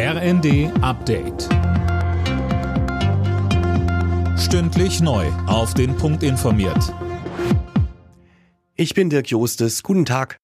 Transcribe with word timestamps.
RND 0.00 0.70
Update. 0.80 1.48
Stündlich 4.38 5.00
neu. 5.00 5.26
Auf 5.48 5.74
den 5.74 5.96
Punkt 5.96 6.22
informiert. 6.22 6.94
Ich 8.76 8.94
bin 8.94 9.10
Dirk 9.10 9.28
Jostes. 9.28 9.82
Guten 9.82 10.04
Tag. 10.04 10.38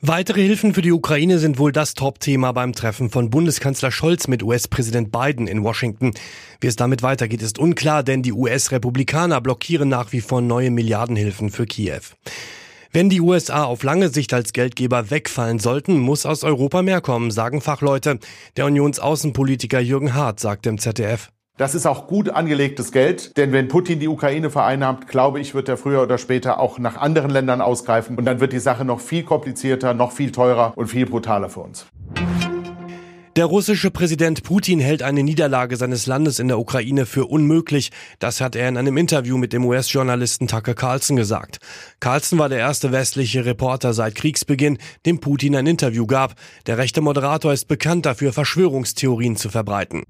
Weitere 0.00 0.42
Hilfen 0.42 0.74
für 0.74 0.82
die 0.82 0.90
Ukraine 0.90 1.38
sind 1.38 1.60
wohl 1.60 1.70
das 1.70 1.94
Top-Thema 1.94 2.50
beim 2.50 2.72
Treffen 2.72 3.10
von 3.10 3.30
Bundeskanzler 3.30 3.92
Scholz 3.92 4.26
mit 4.26 4.42
US-Präsident 4.42 5.12
Biden 5.12 5.46
in 5.46 5.62
Washington. 5.62 6.10
Wie 6.60 6.66
es 6.66 6.74
damit 6.74 7.04
weitergeht, 7.04 7.42
ist 7.42 7.60
unklar, 7.60 8.02
denn 8.02 8.24
die 8.24 8.32
US-Republikaner 8.32 9.40
blockieren 9.40 9.88
nach 9.88 10.10
wie 10.10 10.20
vor 10.20 10.40
neue 10.40 10.72
Milliardenhilfen 10.72 11.50
für 11.50 11.66
Kiew. 11.66 12.02
Wenn 12.90 13.10
die 13.10 13.20
USA 13.20 13.64
auf 13.64 13.82
lange 13.82 14.08
Sicht 14.08 14.32
als 14.32 14.54
Geldgeber 14.54 15.10
wegfallen 15.10 15.58
sollten, 15.58 15.98
muss 15.98 16.24
aus 16.24 16.42
Europa 16.42 16.80
mehr 16.80 17.02
kommen, 17.02 17.30
sagen 17.30 17.60
Fachleute. 17.60 18.18
Der 18.56 18.64
Unionsaußenpolitiker 18.64 19.78
Jürgen 19.78 20.14
Hart 20.14 20.40
sagt 20.40 20.66
im 20.66 20.78
ZDF. 20.78 21.30
Das 21.58 21.74
ist 21.74 21.86
auch 21.86 22.06
gut 22.06 22.30
angelegtes 22.30 22.90
Geld, 22.92 23.36
denn 23.36 23.52
wenn 23.52 23.68
Putin 23.68 23.98
die 23.98 24.08
Ukraine 24.08 24.48
vereinnahmt, 24.48 25.06
glaube 25.08 25.38
ich, 25.40 25.54
wird 25.54 25.68
er 25.68 25.76
früher 25.76 26.02
oder 26.02 26.16
später 26.16 26.60
auch 26.60 26.78
nach 26.78 26.96
anderen 26.96 27.30
Ländern 27.30 27.60
ausgreifen 27.60 28.16
und 28.16 28.24
dann 28.24 28.40
wird 28.40 28.52
die 28.52 28.58
Sache 28.60 28.84
noch 28.84 29.00
viel 29.00 29.24
komplizierter, 29.24 29.92
noch 29.92 30.12
viel 30.12 30.32
teurer 30.32 30.72
und 30.76 30.86
viel 30.86 31.04
brutaler 31.04 31.50
für 31.50 31.60
uns. 31.60 31.86
Der 33.38 33.46
russische 33.46 33.92
Präsident 33.92 34.42
Putin 34.42 34.80
hält 34.80 35.00
eine 35.00 35.22
Niederlage 35.22 35.76
seines 35.76 36.06
Landes 36.06 36.40
in 36.40 36.48
der 36.48 36.58
Ukraine 36.58 37.06
für 37.06 37.26
unmöglich. 37.26 37.92
Das 38.18 38.40
hat 38.40 38.56
er 38.56 38.68
in 38.68 38.76
einem 38.76 38.96
Interview 38.96 39.38
mit 39.38 39.52
dem 39.52 39.64
US-Journalisten 39.64 40.48
Tucker 40.48 40.74
Carlson 40.74 41.14
gesagt. 41.14 41.58
Carlson 42.00 42.40
war 42.40 42.48
der 42.48 42.58
erste 42.58 42.90
westliche 42.90 43.44
Reporter 43.44 43.94
seit 43.94 44.16
Kriegsbeginn, 44.16 44.78
dem 45.06 45.20
Putin 45.20 45.54
ein 45.54 45.68
Interview 45.68 46.04
gab. 46.04 46.34
Der 46.66 46.78
rechte 46.78 47.00
Moderator 47.00 47.52
ist 47.52 47.68
bekannt 47.68 48.06
dafür, 48.06 48.32
Verschwörungstheorien 48.32 49.36
zu 49.36 49.50
verbreiten. 49.50 50.02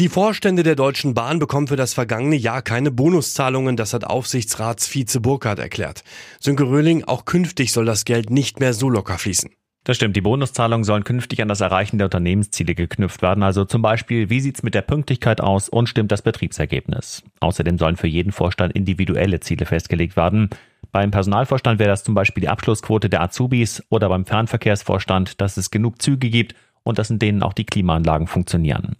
Die 0.00 0.08
Vorstände 0.08 0.64
der 0.64 0.74
Deutschen 0.74 1.14
Bahn 1.14 1.38
bekommen 1.38 1.68
für 1.68 1.76
das 1.76 1.94
vergangene 1.94 2.34
Jahr 2.34 2.62
keine 2.62 2.90
Bonuszahlungen, 2.90 3.76
das 3.76 3.94
hat 3.94 4.02
Aufsichtsratsvize 4.02 5.20
Burkhardt 5.20 5.60
erklärt. 5.60 6.02
Sönke 6.40 6.64
Röhling, 6.64 7.04
auch 7.04 7.24
künftig 7.24 7.70
soll 7.70 7.84
das 7.84 8.04
Geld 8.04 8.30
nicht 8.30 8.58
mehr 8.58 8.74
so 8.74 8.90
locker 8.90 9.16
fließen. 9.16 9.50
Das 9.84 9.96
stimmt, 9.96 10.16
die 10.16 10.22
Bonuszahlungen 10.22 10.82
sollen 10.82 11.04
künftig 11.04 11.42
an 11.42 11.48
das 11.48 11.60
Erreichen 11.60 11.98
der 11.98 12.06
Unternehmensziele 12.06 12.74
geknüpft 12.74 13.20
werden. 13.20 13.42
Also 13.42 13.66
zum 13.66 13.82
Beispiel, 13.82 14.30
wie 14.30 14.40
sieht's 14.40 14.62
mit 14.62 14.74
der 14.74 14.80
Pünktlichkeit 14.80 15.42
aus 15.42 15.68
und 15.68 15.90
stimmt 15.90 16.10
das 16.10 16.22
Betriebsergebnis? 16.22 17.22
Außerdem 17.40 17.76
sollen 17.76 17.96
für 17.96 18.06
jeden 18.06 18.32
Vorstand 18.32 18.72
individuelle 18.72 19.40
Ziele 19.40 19.66
festgelegt 19.66 20.16
werden. 20.16 20.48
Beim 20.90 21.10
Personalvorstand 21.10 21.78
wäre 21.78 21.90
das 21.90 22.02
zum 22.02 22.14
Beispiel 22.14 22.40
die 22.40 22.48
Abschlussquote 22.48 23.10
der 23.10 23.20
Azubis 23.20 23.84
oder 23.90 24.08
beim 24.08 24.24
Fernverkehrsvorstand, 24.24 25.40
dass 25.42 25.58
es 25.58 25.70
genug 25.70 26.00
Züge 26.00 26.30
gibt 26.30 26.54
und 26.82 26.98
dass 26.98 27.10
in 27.10 27.18
denen 27.18 27.42
auch 27.42 27.52
die 27.52 27.66
Klimaanlagen 27.66 28.26
funktionieren. 28.26 28.96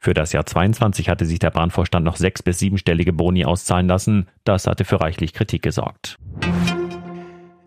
Für 0.00 0.14
das 0.14 0.32
Jahr 0.32 0.46
22 0.46 1.08
hatte 1.08 1.26
sich 1.26 1.38
der 1.38 1.50
Bahnvorstand 1.50 2.04
noch 2.04 2.16
sechs- 2.16 2.42
bis 2.42 2.58
siebenstellige 2.58 3.12
Boni 3.12 3.44
auszahlen 3.44 3.86
lassen. 3.86 4.26
Das 4.42 4.66
hatte 4.66 4.84
für 4.84 5.00
reichlich 5.00 5.32
Kritik 5.32 5.62
gesorgt. 5.62 6.18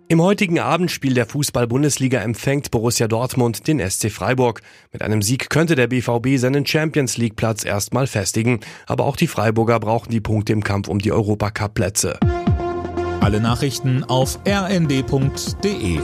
Im 0.10 0.22
heutigen 0.22 0.58
Abendspiel 0.60 1.14
der 1.14 1.26
Fußball-Bundesliga 1.26 2.22
empfängt 2.22 2.72
Borussia 2.72 3.10
Dortmund 3.10 3.68
den 3.68 3.82
SC 3.82 4.10
Freiburg. 4.10 4.62
Mit 4.94 5.02
einem 5.02 5.22
Sieg 5.22 5.50
könnte 5.50 5.76
der 5.76 5.88
BVB 5.88 6.38
seinen 6.38 6.66
Champions 6.66 7.18
League 7.18 7.36
Platz 7.36 7.66
erstmal 7.66 8.08
festigen. 8.08 8.62
Aber 8.86 9.04
auch 9.04 9.18
die 9.18 9.28
Freiburger 9.28 9.82
brauchen 9.82 10.10
die 10.10 10.22
Punkte 10.22 10.54
im 10.54 10.64
Kampf 10.64 10.88
um 10.88 11.00
die 11.00 11.12
Europacup-Plätze. 11.12 12.20
Alle 13.20 13.42
Nachrichten 13.42 14.06
auf 14.06 14.40
rnd.de 14.48 16.00